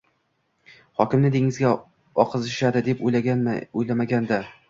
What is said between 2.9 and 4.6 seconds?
o`ylamagandi